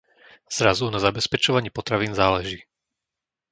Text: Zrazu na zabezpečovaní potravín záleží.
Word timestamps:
Zrazu 0.57 0.85
na 0.91 0.99
zabezpečovaní 1.05 1.69
potravín 1.77 2.13
záleží. 2.21 2.59